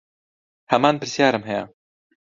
[0.71, 1.63] هەمان پرسیارم هەیە.